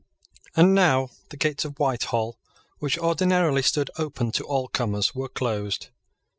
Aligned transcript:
And 0.55 0.73
now 0.73 1.11
the 1.29 1.37
gates 1.37 1.63
of 1.63 1.77
Whitehall, 1.77 2.39
which 2.79 2.97
ordinarily 2.97 3.61
stood 3.61 3.91
open 3.99 4.31
to 4.31 4.43
all 4.43 4.67
comers, 4.67 5.13
were 5.13 5.29
closed. 5.29 5.89